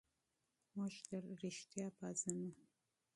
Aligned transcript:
موږ 0.75 0.93
رښتیا 1.43 1.85
پېژنو. 1.97 2.49